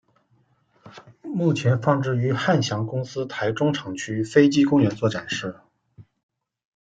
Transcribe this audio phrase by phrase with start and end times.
[1.21, 5.59] 目前放置于汉翔公司台中厂区飞机公园做展示。